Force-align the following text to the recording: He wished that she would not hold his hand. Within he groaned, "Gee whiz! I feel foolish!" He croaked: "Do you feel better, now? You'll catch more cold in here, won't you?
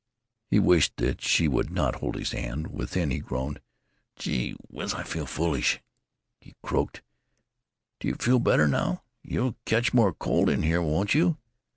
He 0.49 0.57
wished 0.57 0.97
that 0.97 1.21
she 1.21 1.47
would 1.47 1.69
not 1.69 1.97
hold 1.97 2.15
his 2.15 2.31
hand. 2.31 2.73
Within 2.73 3.11
he 3.11 3.19
groaned, 3.19 3.61
"Gee 4.15 4.53
whiz! 4.67 4.95
I 4.95 5.03
feel 5.03 5.27
foolish!" 5.27 5.79
He 6.39 6.55
croaked: 6.63 7.03
"Do 7.99 8.07
you 8.07 8.15
feel 8.15 8.39
better, 8.39 8.67
now? 8.67 9.03
You'll 9.21 9.57
catch 9.63 9.93
more 9.93 10.11
cold 10.11 10.49
in 10.49 10.63
here, 10.63 10.81
won't 10.81 11.13
you? 11.13 11.37